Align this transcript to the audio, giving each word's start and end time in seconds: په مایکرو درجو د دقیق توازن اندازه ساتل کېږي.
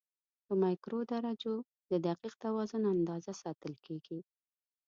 په 0.45 0.53
مایکرو 0.63 0.99
درجو 1.13 1.55
د 1.91 1.93
دقیق 2.07 2.33
توازن 2.45 2.83
اندازه 2.93 3.31
ساتل 3.43 3.73
کېږي. 3.85 4.19